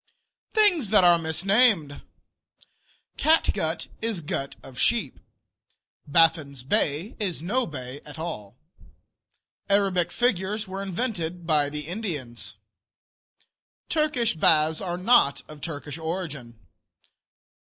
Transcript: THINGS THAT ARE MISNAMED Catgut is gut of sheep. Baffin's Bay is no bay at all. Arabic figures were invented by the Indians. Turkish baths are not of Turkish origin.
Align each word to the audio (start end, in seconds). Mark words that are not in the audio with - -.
THINGS 0.55 0.89
THAT 0.89 1.03
ARE 1.03 1.19
MISNAMED 1.19 2.01
Catgut 3.17 3.85
is 4.01 4.21
gut 4.21 4.55
of 4.63 4.79
sheep. 4.79 5.19
Baffin's 6.07 6.63
Bay 6.63 7.15
is 7.19 7.43
no 7.43 7.67
bay 7.67 8.01
at 8.03 8.17
all. 8.17 8.57
Arabic 9.69 10.11
figures 10.11 10.67
were 10.67 10.81
invented 10.81 11.45
by 11.45 11.69
the 11.69 11.81
Indians. 11.87 12.57
Turkish 13.89 14.33
baths 14.33 14.81
are 14.81 14.97
not 14.97 15.43
of 15.47 15.61
Turkish 15.61 15.99
origin. 15.99 16.57